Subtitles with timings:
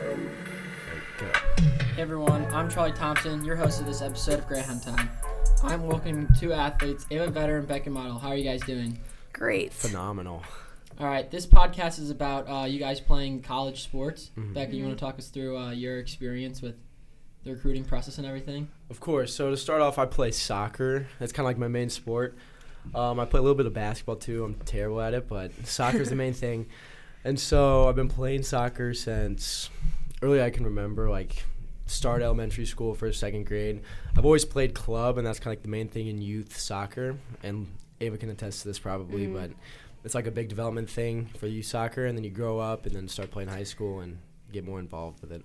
[0.00, 0.16] Hey
[1.98, 5.10] everyone, I'm Charlie Thompson, your host of this episode of Greyhound Time.
[5.62, 8.18] I'm welcoming two athletes, Ava Vetter and Becca Mottl.
[8.18, 8.98] How are you guys doing?
[9.34, 9.74] Great.
[9.74, 10.42] Phenomenal.
[10.98, 14.30] All right, this podcast is about uh, you guys playing college sports.
[14.38, 14.54] Mhm.
[14.54, 16.76] Becca, you want to talk us through uh, your experience with
[17.44, 18.68] the recruiting process and everything?
[18.88, 19.34] Of course.
[19.34, 21.08] So to start off, I play soccer.
[21.18, 22.38] That's kind of like my main sport.
[22.94, 24.44] Um, I play a little bit of basketball too.
[24.44, 26.68] I'm terrible at it, but soccer's the main thing.
[27.24, 29.68] And so I've been playing soccer since
[30.22, 31.44] early I can remember, like
[31.86, 33.82] start elementary school, first, second grade.
[34.16, 37.16] I've always played club, and that's kind of like the main thing in youth soccer.
[37.42, 37.66] And
[38.00, 39.34] Ava can attest to this probably, Mhm.
[39.34, 39.50] but
[40.04, 42.94] it's like a big development thing for youth soccer, and then you grow up and
[42.94, 44.18] then start playing high school and
[44.52, 45.42] get more involved with it.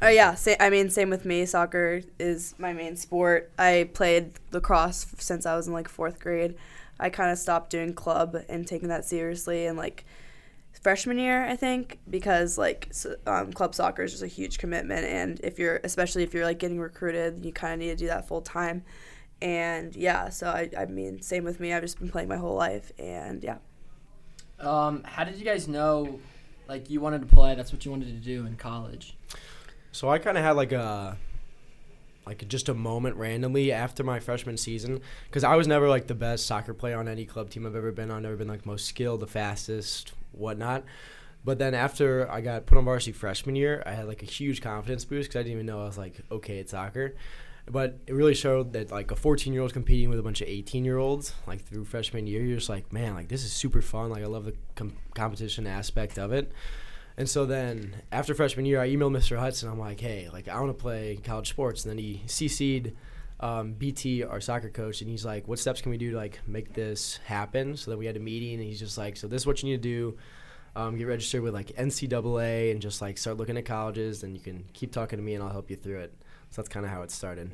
[0.00, 1.44] Oh yeah, sa- I mean same with me.
[1.46, 3.50] Soccer is my main sport.
[3.58, 6.54] I played lacrosse since I was in like 4th grade.
[7.02, 10.04] I kind of stopped doing club and taking that seriously in like
[10.80, 15.04] freshman year, I think, because like s um, club soccer is just a huge commitment
[15.04, 18.06] and if you're especially if you're like getting recruited, you kind of need to do
[18.06, 18.84] that full time.
[19.42, 21.72] And yeah, so I I mean same with me.
[21.74, 23.58] I've just been playing my whole life and yeah.
[24.62, 26.20] Um, how did you guys know,
[26.68, 27.54] like, you wanted to play?
[27.56, 29.16] That's what you wanted to do in college.
[29.90, 31.18] So I kind of had like a
[32.26, 36.14] like just a moment randomly after my freshman season because I was never like the
[36.14, 38.22] best soccer player on any club team I've ever been on.
[38.22, 40.84] Never been like most skilled, the fastest, whatnot.
[41.44, 44.60] But then after I got put on varsity freshman year, I had like a huge
[44.60, 47.14] confidence boost because I didn't even know I was like okay at soccer.
[47.68, 50.48] But it really showed that like a 14 year old competing with a bunch of
[50.48, 53.82] 18 year olds like through freshman year, you're just like man, like this is super
[53.82, 54.10] fun.
[54.10, 56.52] Like I love the com- competition aspect of it.
[57.16, 59.38] And so then after freshman year, I emailed Mr.
[59.38, 59.68] Hudson.
[59.68, 61.84] I'm like, hey, like I want to play college sports.
[61.84, 62.92] And then he CC'd
[63.40, 66.40] um, BT, our soccer coach, and he's like, what steps can we do to like
[66.46, 67.76] make this happen?
[67.76, 69.70] So then we had a meeting, and he's just like, so this is what you
[69.70, 70.18] need to do.
[70.74, 74.22] Um, get registered with like NCAA and just like start looking at colleges.
[74.22, 76.14] And you can keep talking to me, and I'll help you through it.
[76.50, 77.50] So that's kind of how it started.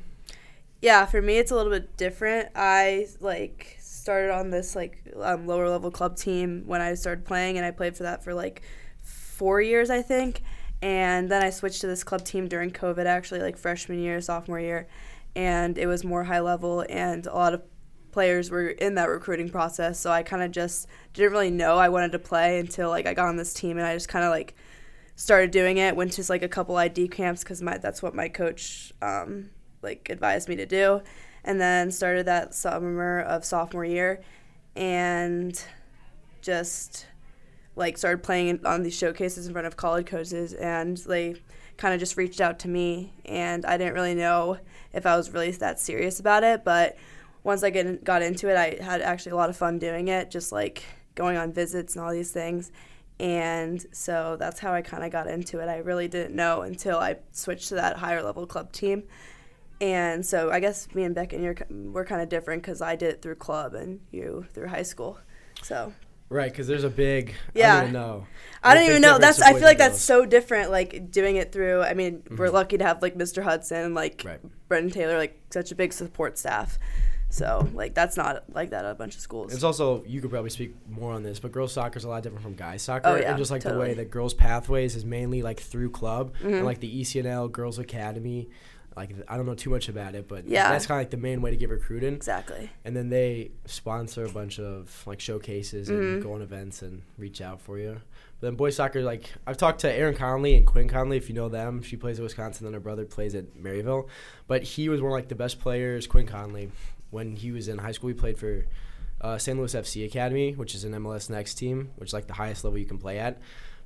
[0.81, 2.49] Yeah, for me it's a little bit different.
[2.55, 7.57] I like started on this like um, lower level club team when I started playing,
[7.57, 8.61] and I played for that for like
[9.39, 10.43] four years, I think.
[10.81, 14.59] And then I switched to this club team during COVID, actually, like freshman year, sophomore
[14.59, 14.87] year,
[15.35, 17.63] and it was more high level, and a lot of
[18.11, 19.99] players were in that recruiting process.
[19.99, 23.13] So I kind of just didn't really know I wanted to play until like I
[23.13, 24.55] got on this team, and I just kind of like
[25.15, 25.95] started doing it.
[25.95, 29.49] Went to like a couple ID camps because my that's what my coach um,
[29.81, 31.01] like advised me to do,
[31.43, 34.21] and then started that summer of sophomore year,
[34.75, 35.61] and
[36.41, 37.05] just
[37.75, 41.35] like started playing on these showcases in front of college coaches, and they
[41.77, 44.57] kind of just reached out to me, and I didn't really know
[44.93, 46.97] if I was really that serious about it, but
[47.43, 50.29] once I get, got into it, I had actually a lot of fun doing it,
[50.29, 50.83] just like
[51.15, 52.71] going on visits and all these things.
[53.19, 55.67] And so that's how I kind of got into it.
[55.67, 59.03] I really didn't know until I switched to that higher level club team.
[59.81, 62.95] And so I guess me and Beck and you're we're kind of different because I
[62.95, 65.17] did it through club and you through high school.
[65.63, 65.93] So
[66.29, 67.33] Right, because there's a big.
[67.55, 67.73] Yeah.
[67.73, 68.27] I don't even know.
[68.63, 69.17] I don't even know.
[69.17, 70.69] That's I feel like that's so different.
[70.69, 71.81] Like doing it through.
[71.81, 72.53] I mean, we're Mhm.
[72.53, 73.41] lucky to have like Mr.
[73.41, 74.39] Hudson like Right.
[74.67, 76.77] Brendan Taylor, like such a big support staff.
[77.31, 79.53] So like that's not like that at a bunch of schools.
[79.53, 82.21] It's also you could probably speak more on this, but girls soccer is a lot
[82.23, 85.05] different from guys soccer, Oh, yeah, and just like the way that girls pathways is
[85.05, 86.53] mainly like through club Mhm.
[86.57, 88.49] and like the ECNL Girls Academy.
[88.97, 90.71] Like I don't know too much about it, but Yeah.
[90.71, 92.13] that's kind of like the main way to get recruited.
[92.13, 92.69] exactly.
[92.83, 97.41] And then they sponsor a bunch of like showcases and go on events and reach
[97.41, 98.01] out for you.
[98.39, 101.35] But then boys soccer, like I've talked to Aaron Conley and Quinn Conley, if you
[101.35, 101.81] know them.
[101.81, 104.07] She plays at Wisconsin, then her brother plays at Maryville.
[104.47, 106.71] But he was one of like the best players, Quinn Conley,
[107.11, 108.07] when he was in high school.
[108.09, 108.65] He played for
[109.21, 109.57] uh, St.
[109.57, 112.79] Louis FC Academy, which is an MLS Next team, which is like the highest level
[112.79, 113.39] you can play at.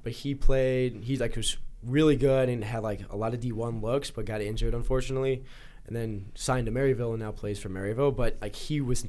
[0.04, 1.04] But he played.
[1.04, 4.42] He's like was really good and had like a lot of D1 looks, but got
[4.42, 5.44] injured unfortunately,
[5.88, 8.16] and then signed to Maryville and now plays for Maryville.
[8.16, 9.08] But like he was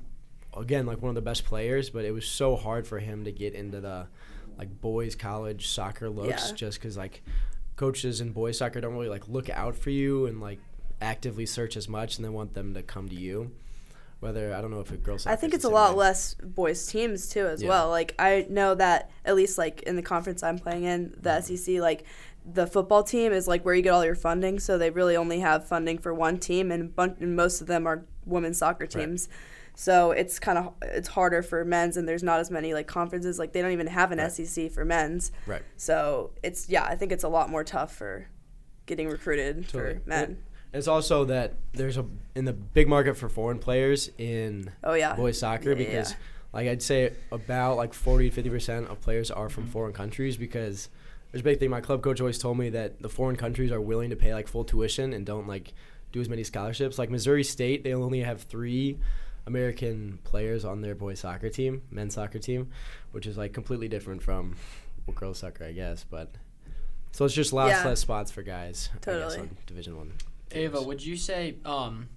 [0.56, 3.32] again like one of the best players, but it was so hard for him to
[3.32, 4.06] get into the
[4.56, 6.54] like boys college soccer looks Yeah.
[6.56, 7.22] just because like
[7.76, 10.60] coaches in boys soccer don't really like look out for you and like
[11.02, 13.50] actively search as much and they want them to come to you.
[14.20, 15.18] Whether I don't know if a girl.
[15.26, 15.98] I think it's a lot way.
[15.98, 17.68] less boys teams too as Yeah.
[17.68, 17.90] well.
[17.90, 21.54] Like I know that at least like in the conference I'm playing in, the Mm-hmm.
[21.56, 22.04] SEC, like
[22.44, 24.58] the football team is like where you get all your funding.
[24.58, 27.86] So they really only have funding for one team, and, bun- and most of them
[27.86, 29.28] are women's soccer teams.
[29.76, 33.38] So it's kind of it's harder for men's, and there's not as many like conferences.
[33.38, 34.30] Like they don't even have an Right.
[34.30, 35.32] SEC for men's.
[35.46, 35.62] Right.
[35.76, 38.28] So it's yeah, I think it's a lot more tough for
[38.86, 39.94] getting recruited Totally.
[39.94, 40.38] for men.
[40.72, 42.04] It's also that there's a
[42.34, 45.14] in the big market for foreign players in Oh yeah.
[45.14, 46.16] boys soccer Yeah, yeah, because yeah.
[46.52, 49.72] like I'd say about like 40 50 percent of players are from mm-hmm.
[49.72, 50.88] foreign countries because
[51.34, 51.68] there's a big thing.
[51.70, 54.46] My club coach always told me that the foreign countries are willing to pay like
[54.46, 55.72] full tuition and don't like
[56.12, 56.96] do as many scholarships.
[56.96, 59.00] Like Missouri State, they only have three
[59.44, 62.70] American players on their boys soccer team, men's soccer team,
[63.10, 64.54] which is like completely different from
[65.06, 66.04] well, girls soccer, I guess.
[66.08, 66.30] But
[67.10, 67.84] so it's just lots Yeah.
[67.84, 68.90] less spots for guys.
[68.92, 69.38] I guess, Totally.
[69.40, 70.12] on Division One.
[70.52, 72.08] Ava, would you say um,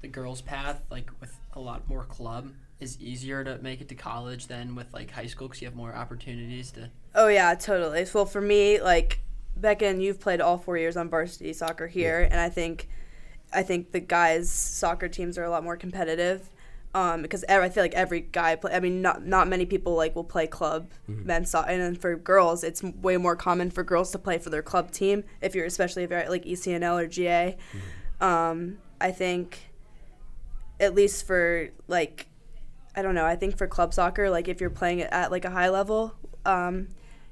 [0.00, 3.94] the girls' path, like with a lot more club, is easier to make it to
[3.94, 6.90] college than with like high school because you have more opportunities to?
[7.14, 8.06] Oh yeah, totally.
[8.12, 9.20] Well, for me, like
[9.56, 12.88] Becca, you've played all four years on varsity soccer here, and I think,
[13.52, 16.48] I think the guys' soccer teams are a lot more competitive,
[16.94, 18.72] um, because I feel like every guy play.
[18.72, 22.16] I mean, not not many people like will play club men's soccer, and then for
[22.16, 25.66] girls, it's way more common for girls to play for their club team if you're
[25.66, 27.58] especially if you're at, like ECNL or GA.
[28.20, 29.70] Um, I think,
[30.78, 32.26] at least for like
[32.96, 33.24] I don't know.
[33.24, 36.14] I think for club soccer, like if you're playing it at like a high level,
[36.44, 36.88] um,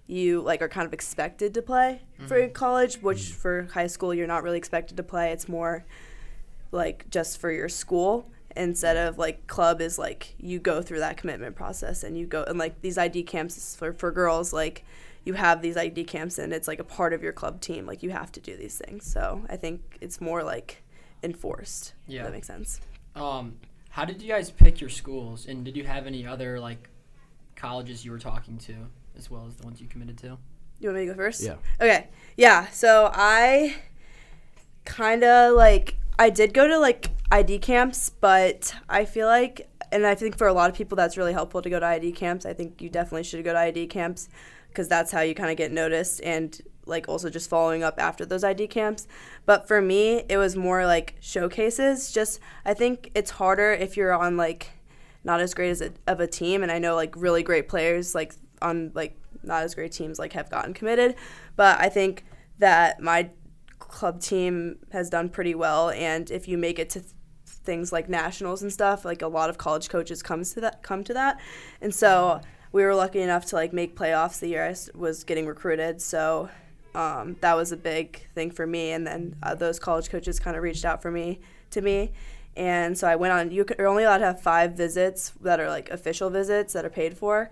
[0.06, 4.26] you like are kind of expected to play for college, which for high school you're
[4.26, 5.32] not really expected to play.
[5.32, 5.84] It's more
[6.72, 11.16] like just for your school instead of like club is like you go through that
[11.16, 14.84] commitment process and you go and like these ID camps for for girls like
[15.25, 18.02] you have these ID camps and it's like a part of your club team like
[18.02, 19.05] you have to do these things.
[19.05, 20.82] So I think it's more like
[21.22, 21.93] enforced.
[22.06, 22.22] Yeah.
[22.22, 22.81] that makes sense.
[23.14, 23.56] Um,
[23.98, 26.88] how did you guys pick your schools, and did you have any other like
[27.56, 28.72] colleges you were talking to
[29.16, 30.38] as well as the ones you committed to?
[30.78, 31.42] You want me to go first?
[31.42, 31.56] Yeah.
[31.80, 32.06] Okay.
[32.36, 32.68] Yeah.
[32.68, 33.74] So I
[34.84, 40.06] kind of like I did go to like ID camps, but I feel like, and
[40.06, 42.46] I think for a lot of people that's really helpful to go to ID camps.
[42.46, 44.28] I think you definitely should go to ID camps
[44.68, 46.56] because that's how you kind of get noticed and
[46.88, 49.06] like also just following up after those ID camps.
[49.46, 52.11] But for me, it was more like showcases.
[52.11, 54.70] Just I think it's harder if you're on like
[55.25, 58.14] not as great as a, of a team, and I know like really great players
[58.14, 61.14] like on like not as great teams like have gotten committed,
[61.56, 62.25] but I think
[62.58, 63.31] that my
[63.79, 67.12] club team has done pretty well, and if you make it to th-
[67.46, 71.05] things like nationals and stuff, like a lot of college coaches comes to that come
[71.05, 71.41] to that,
[71.81, 72.41] and so
[72.73, 76.49] we were lucky enough to like make playoffs the year I was getting recruited, so.
[76.94, 80.56] Um, that was a big thing for me, and then uh, those college coaches kind
[80.56, 81.40] of reached out for me
[81.70, 82.12] to me,
[82.56, 83.50] and so I went on.
[83.50, 87.17] You're only allowed to have five visits that are like official visits that are paid
[87.17, 87.50] for,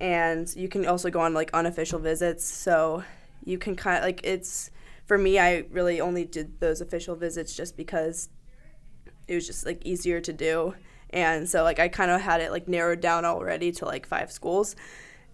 [0.00, 2.44] and you can also go on like unofficial visits.
[2.44, 3.04] So
[3.44, 4.70] you can kind of like it's
[5.04, 5.38] for me.
[5.38, 8.30] I really only did those official visits just because
[9.28, 10.74] it was just like easier to do,
[11.10, 14.32] and so like I kind of had it like narrowed down already to like five
[14.32, 14.74] schools,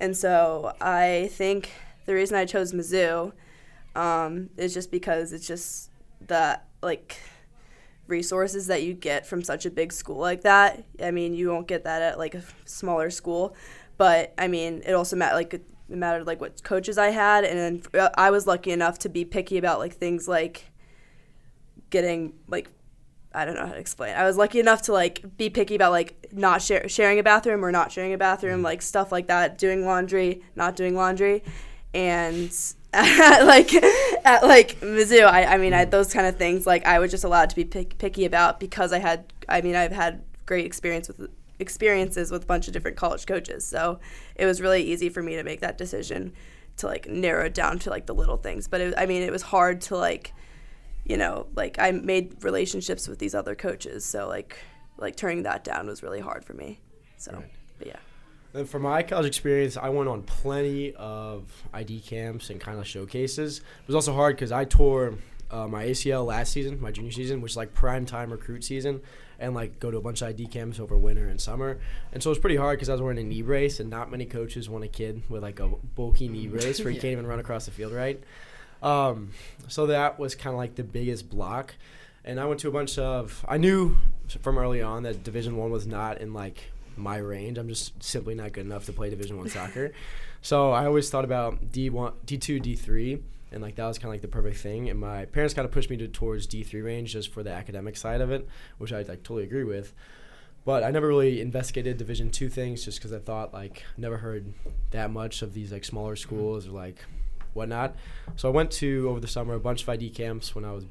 [0.01, 1.71] and so I think
[2.07, 3.33] the reason I chose Mizzou
[3.95, 5.91] um, is just because it's just
[6.27, 7.19] the like
[8.07, 10.85] resources that you get from such a big school like that.
[11.03, 13.55] I mean, you won't get that at like a smaller school,
[13.97, 17.59] but I mean, it also mattered like it mattered like what coaches I had, and
[17.59, 20.71] then uh, I was lucky enough to be picky about like things like
[21.91, 22.71] getting like.
[23.35, 24.17] I don't know how to explain.
[24.17, 27.63] I was lucky enough to like be picky about like not share, sharing a bathroom
[27.63, 29.59] or not sharing a bathroom, like stuff like that.
[29.59, 31.43] Doing laundry, not doing laundry,
[31.95, 32.51] and
[32.95, 35.91] like at like Mizzou, I, I mean, I, mm-hmm.
[35.91, 38.93] those kind of things like I was just allowed to be pick, picky about because
[38.93, 41.29] I had, I mean, I've had great experience with
[41.59, 43.99] experiences with a bunch of different college coaches, so
[44.35, 46.33] it was really easy for me to make that decision
[46.79, 48.69] to like narrow it down to like the little things.
[48.69, 50.33] But it, I mean, it was hard to like,
[51.05, 54.57] you know, like I made relationships with these other coaches, so like
[54.99, 56.81] like turning that down was really hard for me.
[57.19, 57.51] So, Right.
[57.79, 57.97] but yeah.
[58.57, 62.87] And for my college experience, I went on plenty of ID camps and kind of
[62.87, 63.59] showcases.
[63.59, 65.15] It was also hard because I tore
[65.51, 69.01] uh, my ACL last season, my junior season, which is like prime time recruit season,
[69.39, 71.79] and like go to a bunch of ID camps over winter and summer.
[72.13, 74.11] And so it was pretty hard because I was wearing a knee brace, and not
[74.11, 77.03] many coaches want a kid with like a bulky knee brace where you Yeah.
[77.03, 78.21] can't even run across the field right.
[78.83, 79.31] Um,
[79.69, 81.75] so that was kind of like the biggest block.
[82.25, 83.45] And I went to a bunch of.
[83.49, 83.97] I knew
[84.41, 87.59] from early on that Division One was not in like my range.
[87.59, 89.93] I'm just simply not good enough to play Division One soccer.
[90.43, 93.99] So I always thought about D one, D two, D three, and like that was
[93.99, 94.89] kind of like the perfect thing.
[94.89, 97.51] And my parents kind of pushed me to, towards D three range just for the
[97.51, 98.47] academic side of it,
[98.79, 99.93] which I like totally agree with.
[100.65, 104.53] But I never really investigated Division two things just because I thought like never heard
[104.93, 106.23] that much of these like smaller mm-hmm.
[106.23, 107.05] schools or like
[107.53, 107.97] whatnot.
[108.37, 110.85] So I went to over the summer a bunch of ID camps when I was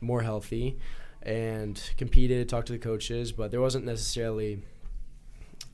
[0.00, 0.78] more healthy
[1.22, 4.62] and competed, talked to the coaches, but there wasn't necessarily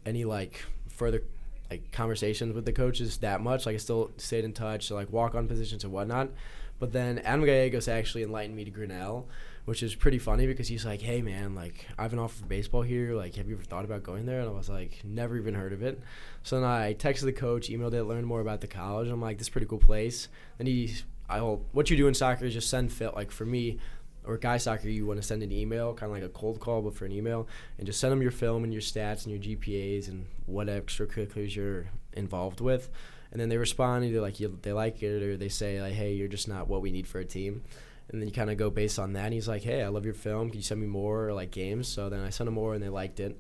[0.08, 1.22] any like further
[1.70, 3.66] like conversations with the coaches that much.
[3.66, 6.30] Like I still stayed in touch, so like walk on positions and whatnot.
[6.78, 9.26] But then Adam Gallegos actually enlightened me to Grinnell,
[9.64, 12.46] which is pretty funny because he's like, "Hey man, like I have an offer for
[12.46, 13.14] baseball here.
[13.14, 15.72] Like, have you ever thought about going there?" And I was like, "Never even heard
[15.72, 16.00] of it."
[16.42, 19.08] So then I texted the coach, emailed it, learned more about the college.
[19.08, 20.94] I'm like, "This is pretty cool place." Then he,
[21.28, 23.78] I hope what you do in soccer is just send fit like for me.
[24.24, 26.82] Or guy soccer, you want to send an email, kind of like a cold call,
[26.82, 27.48] but for an email,
[27.78, 31.54] and just send them your film and your stats and your GPAs and what extracurriculars
[31.54, 32.90] you're involved with,
[33.32, 36.12] and then they respond either like you, they like it or they say like, hey,
[36.12, 37.62] you're just not what we need for a team
[38.10, 39.26] and then you kind of go based on that.
[39.26, 40.48] And he's like, "Hey, I love your film.
[40.48, 42.88] Can you send me more like games?" So then I sent him more, and they
[42.88, 43.38] liked it.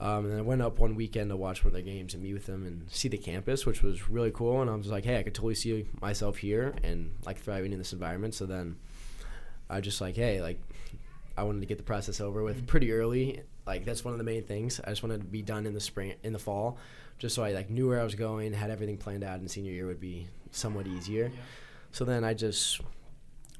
[0.00, 2.22] Um, and then I went up one weekend to watch one of their games and
[2.22, 4.62] meet with them and see the campus, which was really cool.
[4.62, 7.78] And I was like, "Hey, I could totally see myself here and like thriving in
[7.78, 8.76] this environment." So then
[9.70, 10.60] I just like, "Hey, like."
[11.36, 13.40] I wanted to get the process over with pretty early.
[13.64, 14.78] Like that's one of the main things.
[14.84, 16.76] I just wanted to be done in the spring, in the fall,
[17.18, 19.72] just so I like knew where I was going, had everything planned out, and senior
[19.72, 21.30] year would be somewhat easier.
[21.32, 21.40] Yeah.
[21.92, 22.82] So then I just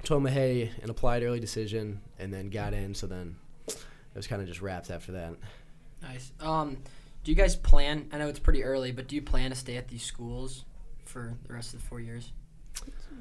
[0.02, 3.36] told him hey and applied early decision and then got in so then
[3.66, 3.76] it
[4.14, 5.34] was kind of just wrapped after that
[6.02, 6.32] Nice.
[6.40, 6.78] Um,
[7.24, 8.08] do you guys plan?
[8.12, 10.64] I know it's pretty early, but do you plan to stay at these schools
[11.04, 12.32] for the rest of the four years?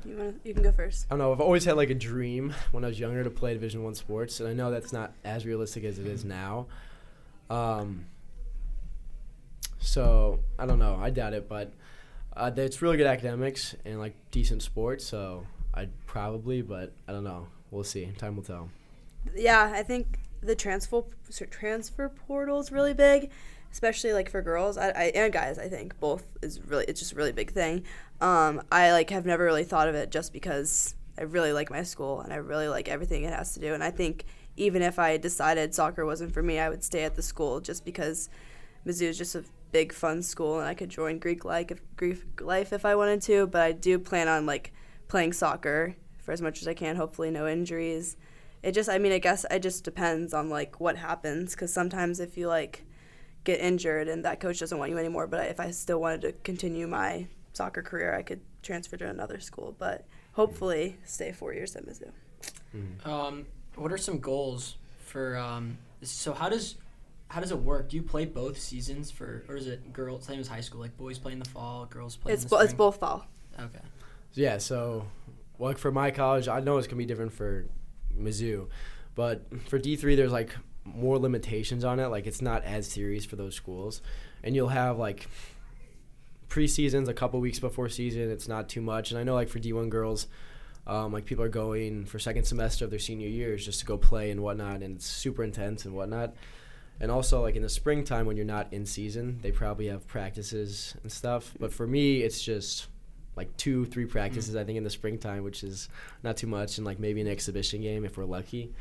[0.06, 1.06] You wanna, you can go first.
[1.10, 3.54] i don't know i've always had like a dream when i was younger to play
[3.54, 6.68] division one sports and i know that's not as realistic as it is now
[7.50, 8.06] um,
[9.80, 11.72] so i don't know i doubt it but
[12.36, 17.24] uh, it's really good academics and like decent sports so i'd probably but i don't
[17.24, 18.70] know we'll see time will tell
[19.36, 21.04] Yeah, I think the transfer
[21.50, 23.30] transfer portal is really big,
[23.72, 25.60] especially like for girls I, I, and guys.
[25.60, 27.84] I think both is really it's just a really big thing.
[28.22, 31.84] Um, I like have never really thought of it just because I really like my
[31.84, 33.74] school and I really like everything it has to do.
[33.74, 34.26] And I think
[34.58, 37.86] even if I decided soccer wasn't for me, I would stay at the school just
[37.86, 38.30] because
[38.86, 42.42] Mizzou is just a big fun school and I could join Greek life if, Greek
[42.42, 43.48] life if I wanted to.
[43.48, 44.74] But I do plan on like
[45.08, 46.96] playing soccer for as much as I can.
[46.96, 48.18] Hopefully, no injuries
[48.62, 52.20] it just i mean i guess it just depends on like what happens because sometimes
[52.20, 52.86] if you like
[53.44, 56.32] get injured and that coach doesn't want you anymore but if i still wanted to
[56.44, 61.76] continue my soccer career i could transfer to another school but hopefully stay four years
[61.76, 62.12] at mizzou
[63.06, 65.38] Um, what are some goals for?
[65.38, 66.76] Um, so how does
[67.30, 67.90] how does it work?
[67.90, 70.80] Do you play both seasons for, or is it girls same as high school?
[70.82, 72.66] Like boys play in the fall, girls play it's, in the bo- spring.
[72.66, 73.26] it's both fall
[73.60, 73.80] Okay.
[74.34, 75.06] Yeah, so
[75.60, 77.66] like for my college, I know it's gonna be different for
[78.18, 78.68] Mizzou,
[79.16, 80.56] but for D three, there's like
[80.96, 82.08] more limitations on it.
[82.08, 84.02] Like it's not as serious for those schools,
[84.44, 85.28] and you'll have like
[86.50, 88.32] preseasons a couple weeks before season.
[88.32, 90.28] It's not too much, and I know like for D one girls.
[90.88, 93.96] Um, like people are going for second semester of their senior years just to go
[93.96, 96.34] play and whatnot, and it's super intense and whatnot.
[97.00, 100.96] And also, like in the springtime when you're not in season, they probably have practices
[101.04, 101.54] and stuff.
[101.60, 102.88] But for me, it's just
[103.36, 105.90] like two, three practices I think in the springtime, which is
[106.24, 108.74] not too much, and like maybe an exhibition game if we're lucky.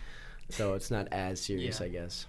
[0.51, 1.87] So it's not as serious, Yeah.
[1.87, 2.27] I guess.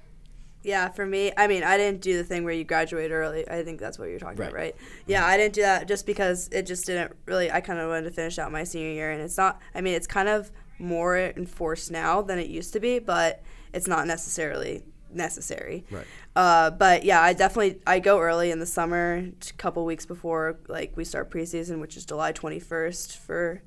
[0.61, 3.63] yeah for me i mean i didn't do the thing where you graduate early i
[3.63, 4.75] think that's what you're talking about Right.
[4.75, 4.75] right
[5.07, 8.03] yeah i didn't do that just because it just didn't really i kind of wanted
[8.09, 11.17] to finish out my senior year and it's not i mean it's kind of more
[11.17, 14.83] enforced now than it used to be but it's not necessarily
[15.13, 16.05] necessary Right.
[16.35, 19.15] uh, but yeah i definitely i go early in the summer
[19.49, 23.63] a couple weeks before like we start preseason which is july 21st for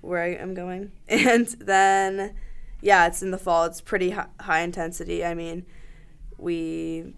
[0.00, 2.34] where i am going and then
[2.86, 3.64] yeah it's in the fall.
[3.64, 5.24] It's pretty hi- high intensity.
[5.24, 5.66] I mean
[6.38, 7.14] we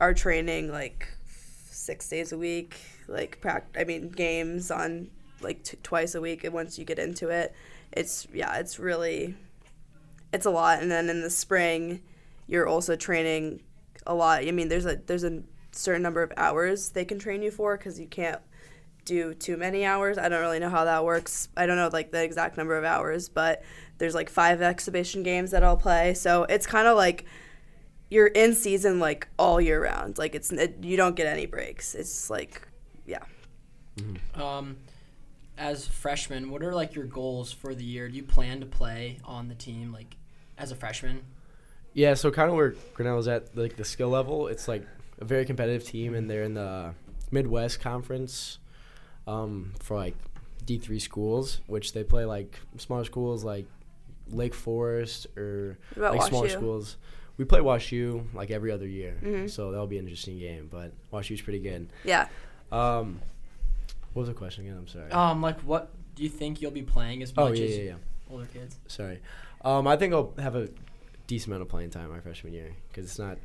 [0.00, 3.44] are training like six days a week like
[3.76, 5.10] i mean games on
[5.42, 7.54] like t- twice a week and once you get into it.
[7.92, 9.36] It's yeah it's really
[10.32, 10.80] it's a lot.
[10.80, 12.00] And then in the spring
[12.46, 13.60] you're also training
[14.06, 14.42] a lot.
[14.42, 15.42] I mean there's a there's a
[15.72, 18.40] certain number of hours they can train you for because you can't
[19.04, 20.18] do too many hours.
[20.18, 21.48] I don't really know how that works.
[21.56, 23.62] I don't know like the exact number of hours but
[23.98, 26.14] there's like five exhibition games that i'll play.
[26.14, 27.24] So it's kind of like
[28.10, 30.18] you're in season like all year round.
[30.18, 31.94] Like it's it, you don't get any breaks.
[31.94, 32.66] It's like
[33.06, 33.24] yeah.
[34.34, 34.76] Um,
[35.56, 38.08] as freshmen, what are like your goals for the year?
[38.08, 40.16] Do you plan to play on the team like
[40.58, 41.22] as a freshman?
[41.92, 44.84] Yeah, so kind of where Grinnell's at, like the skill level, it's like
[45.20, 46.92] a very competitive team, and they're in the
[47.30, 48.58] Midwest Conference
[49.26, 50.14] um, for like
[50.64, 53.66] D three schools, which they play like smaller schools like
[54.30, 56.52] Lake Forest or What about like smaller WashU?
[56.52, 56.96] schools.
[57.36, 59.50] We play WashU like every other year, Mhm.
[59.50, 60.68] so that'll be an interesting game.
[60.70, 61.88] But WashU's pretty good.
[62.04, 62.28] yeah
[62.72, 63.20] Um,
[64.12, 64.76] what was the question again?
[64.78, 65.10] I'm sorry.
[65.10, 67.82] Um, like what do you think you'll be playing as oh much yeah, as yeah,
[67.84, 67.94] yeah.
[68.30, 68.78] older kids?
[68.86, 69.18] Sorry.
[69.64, 70.68] Um, I think I'll have a
[71.26, 73.38] decent amount of playing time my freshman year because it's not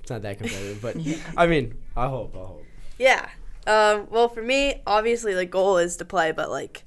[0.00, 0.80] it's not that competitive.
[0.80, 1.16] But Yeah.
[1.36, 2.34] I mean, I hope.
[2.36, 2.64] I hope.
[2.98, 3.28] Yeah.
[3.66, 6.84] Um, well, for me, obviously, the goal is to play, but like,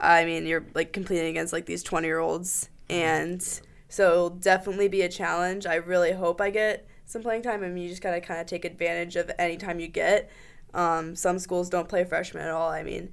[0.00, 3.42] I mean, you're like competing against like these 20 year olds, and
[3.88, 5.66] so it'll definitely be a challenge.
[5.66, 7.64] I really hope I get some playing time.
[7.64, 10.30] I mean, you just gotta kind of take advantage of any time you get.
[10.74, 12.70] Um, some schools don't play freshmen at all.
[12.70, 13.10] I mean,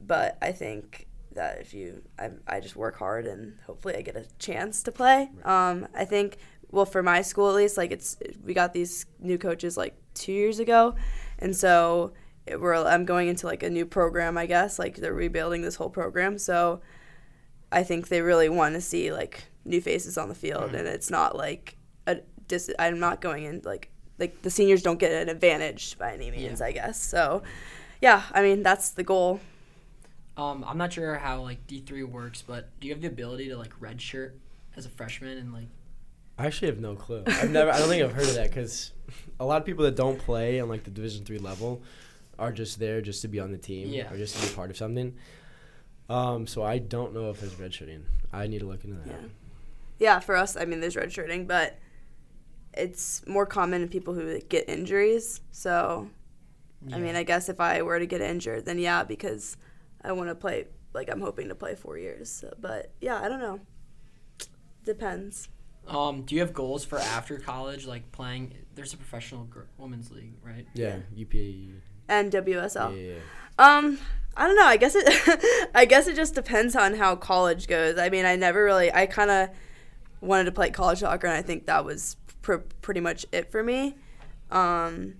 [0.00, 4.16] but I think that if you, I, I just work hard and hopefully I get
[4.16, 5.30] a chance to play.
[5.44, 6.38] Um, I think,
[6.70, 10.32] well, for my school at least, like it's we got these new coaches like two
[10.32, 10.94] years ago,
[11.42, 12.12] and so
[12.46, 14.38] it, we're I'm going into like a new program.
[14.38, 16.80] I guess like they're rebuilding this whole program, so
[17.70, 21.10] I think they really want to see like new faces on the field, and it's
[21.10, 22.70] not like a dis.
[22.78, 26.60] I'm not going in like like the seniors don't get an advantage by any means.
[26.60, 26.66] Yeah.
[26.66, 27.42] I guess so.
[28.00, 29.40] Yeah, I mean that's the goal.
[30.36, 33.48] Um, I'm not sure how like D three works, but do you have the ability
[33.48, 34.32] to like redshirt
[34.76, 35.68] as a freshman and like?
[36.38, 37.22] I actually have no clue.
[37.26, 37.70] I've never.
[37.70, 38.92] I don't think I've heard of that because
[39.38, 41.82] a lot of people that don't play on like the Division three level
[42.38, 44.10] are just there just to be on the team Yeah.
[44.12, 45.14] or just to be part of something.
[46.08, 48.02] Um, so I don't know if there's redshirting.
[48.32, 49.06] I need to look into that.
[49.08, 49.28] Yeah.
[49.98, 51.78] Yeah, for us, I mean, there's redshirting, but
[52.74, 55.40] it's more common in people who get injuries.
[55.52, 56.08] So,
[56.92, 59.56] I mean, I guess if I were to get injured, then yeah, because
[60.02, 62.30] I want to play, like, I'm hoping to play four years.
[62.30, 63.60] So, but yeah, I don't know.
[64.84, 65.48] Depends.
[65.88, 68.54] Um, do you have goals for after college, like playing?
[68.74, 70.66] There's a professional gr- women's league, right?
[70.74, 71.74] Yeah, UPA.
[72.08, 72.96] And WSL.
[72.96, 73.18] yeah, yeah.
[73.58, 73.98] Um,
[74.36, 74.64] I don't know.
[74.66, 75.70] I guess it.
[75.74, 77.98] I guess it just depends on how college goes.
[77.98, 78.92] I mean, I never really.
[78.92, 79.48] I kind of
[80.20, 83.62] wanted to play college soccer, and I think that was pr- pretty much it for
[83.62, 83.96] me.
[84.50, 85.14] Um,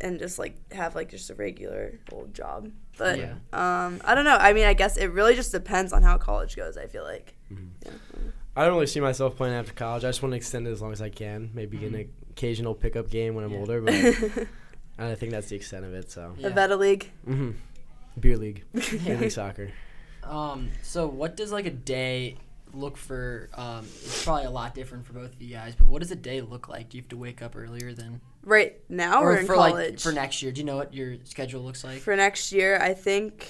[0.00, 2.70] and just like have like just a regular old job.
[2.98, 3.32] But Yeah.
[3.52, 4.36] um, I don't know.
[4.36, 6.76] I mean, I guess it really just depends on how college goes.
[6.76, 7.34] I feel like.
[7.50, 7.90] Yeah.
[8.54, 10.04] I don't really see myself playing after college.
[10.04, 11.50] I just want to extend it as long as I can.
[11.54, 13.58] Maybe get an occasional pickup game when I'm Yeah.
[13.58, 14.46] older, but and
[14.98, 16.10] I think that's the extent of it.
[16.10, 16.48] So, Yeah.
[16.48, 17.10] A Veta League.
[17.24, 17.52] hmm
[18.20, 18.62] beer league,
[19.04, 19.70] beer league soccer.
[20.22, 22.36] Um, so what does like a day
[22.74, 23.48] look for?
[23.54, 26.16] Um, it's probably a lot different for both of you guys, but what does a
[26.16, 26.90] day look like?
[26.90, 29.90] Do you have to wake up earlier than, Right now or, in for college?
[29.92, 30.52] like for next year?
[30.52, 32.00] Do you know what your schedule looks like?
[32.02, 33.48] for next year, I think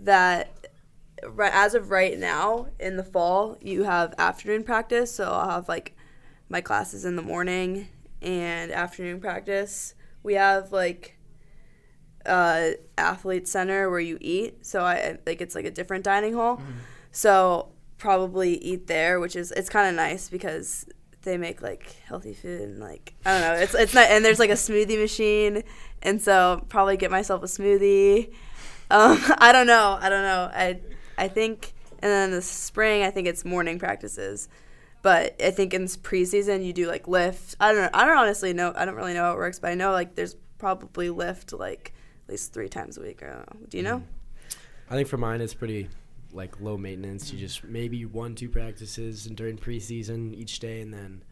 [0.00, 0.54] that right
[1.40, 5.14] as of right now in the fall, you have afternoon practice.
[5.14, 5.96] So I'll have like
[6.48, 7.88] my classes in the morning
[8.22, 9.94] and afternoon practice.
[10.22, 11.16] We have like
[12.26, 14.66] uh athlete center where you eat.
[14.66, 16.60] So I like it's like a different dining hall.
[17.10, 20.86] So probably eat there, which is it's kind of nice because
[21.22, 23.62] they make like healthy food and like I don't know.
[23.62, 25.62] It's it's not and there's like a smoothie machine,
[26.02, 28.32] and so probably get myself a smoothie.
[28.90, 29.98] Um, I don't know.
[30.00, 30.50] I don't know.
[30.52, 30.80] I
[31.18, 34.48] I think and then in the spring I think it's morning practices,
[35.02, 37.56] but I think in preseason you do like lift.
[37.60, 37.90] I don't know.
[37.92, 38.72] I don't honestly know.
[38.74, 41.92] I don't really know how it works, but I know like there's probably lift like
[42.24, 43.22] at least three times a week.
[43.22, 43.66] I don't know.
[43.68, 44.02] Do you know?
[44.90, 45.88] I think for mine it's pretty
[46.32, 47.32] like low maintenance.
[47.32, 51.22] You just maybe one two practices and during preseason each day, and then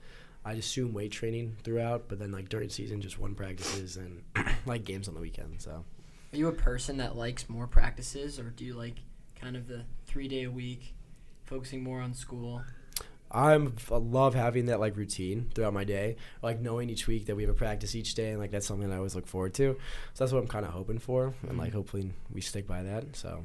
[0.44, 2.08] I assume weight training throughout.
[2.08, 4.22] But then like during season, just one practices and
[4.66, 5.60] like games on the weekend.
[5.60, 5.84] So
[6.32, 8.96] Are you a person that likes more practices, or do you like
[9.40, 10.94] kind of the three day a week,
[11.44, 12.62] focusing more on school?
[13.30, 17.34] I'm I love having that like routine throughout my day, like knowing each week that
[17.34, 19.52] we have a practice each day, and like that's something that I always look forward
[19.54, 19.76] to.
[20.14, 23.16] So that's what I'm kind of hoping for, and like hopefully we stick by that.
[23.16, 23.42] So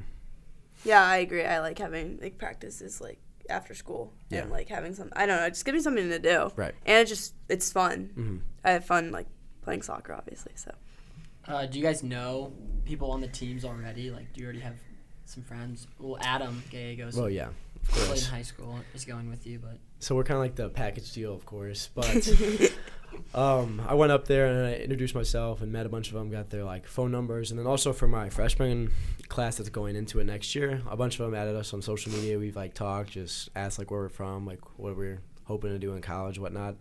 [0.85, 1.43] Yeah, I agree.
[1.43, 4.41] I like having like practices like after school Yeah.
[4.43, 5.09] and like having some.
[5.15, 5.49] I don't know.
[5.49, 6.51] Just give me something to do.
[6.55, 6.75] Right.
[6.85, 8.11] And it just it's fun.
[8.13, 9.27] hmm I have fun like
[9.63, 10.51] playing soccer, obviously.
[10.55, 10.71] So
[11.47, 12.53] Uh, do you guys know
[12.85, 14.11] people on the teams already?
[14.11, 14.75] Like, do you already have
[15.31, 15.87] some friends?
[15.99, 19.77] Well, Adam Gallegos well, yeah, of played in high school is going with you, but
[19.99, 21.89] So we're kind of like the package deal, of course.
[21.93, 22.29] But
[23.33, 26.29] um, I went up there and I introduced myself and met a bunch of them.
[26.29, 28.91] Got their like phone numbers, and then also for my freshman
[29.29, 32.11] class that's going into it next year, a bunch of them added us on social
[32.11, 32.37] media.
[32.37, 35.93] We've like talked, just asked like where we're from, like what we're hoping to do
[35.93, 36.75] in college, whatnot.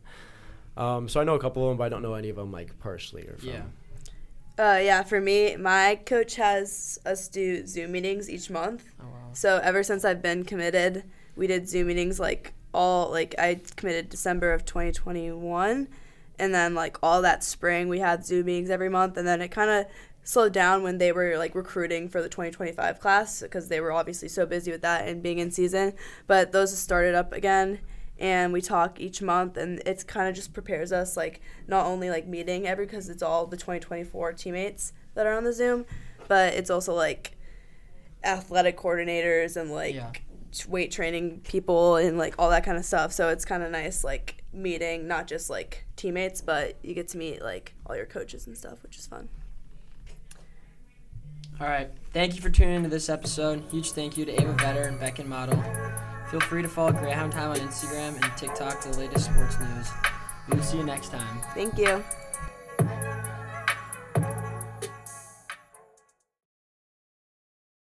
[0.77, 2.51] Um, so I know a couple of them, but I don't know any of them
[2.51, 3.49] like personally or from.
[3.49, 3.63] Yeah.
[4.61, 8.85] Uh, yeah, for me, my coach has us do Zoom meetings each month.
[9.01, 9.31] oh wow.
[9.33, 14.11] So ever since I've been committed, we did Zoom meetings like all like I committed
[14.11, 15.89] December of 2021,
[16.39, 19.49] and then like all that spring we had Zoom meetings every month, and then it
[19.49, 19.87] kind of
[20.25, 24.29] slowed down when they were like recruiting for the 2025 class because they were obviously
[24.29, 25.95] so busy with that and being in season.
[26.27, 27.81] But those started up again.
[28.21, 32.11] And we talk each month, and it's kind of just prepares us like not only
[32.11, 35.87] like meeting every because it's all the 2024 teammates that are on the Zoom,
[36.29, 37.37] but it's also like
[38.23, 40.13] athletic coordinators and like Yeah.
[40.69, 43.11] weight training people and like all that kind of stuff.
[43.13, 47.17] So it's kind of nice like meeting not just like teammates, but you get to
[47.19, 49.31] meet like all your coaches and stuff, which is fun.
[51.59, 51.91] All right.
[52.13, 53.63] Thank you for tuning into this episode.
[53.71, 57.51] Huge thank you to Ava Vetter and Beacan Mottl Feel free to follow Greyhound Time
[57.51, 59.91] on Instagram and TikTok for the latest sports news.
[60.49, 61.41] We will see you next time.
[61.55, 62.05] Thank you.